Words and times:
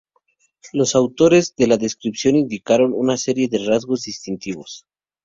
Los 0.73 0.95
autores 0.95 1.53
de 1.55 1.67
la 1.67 1.77
descripción 1.77 2.35
indicaron 2.35 2.91
una 2.95 3.17
serie 3.17 3.47
de 3.49 3.59
rasgos 3.63 4.01
distintivos. 4.01 4.87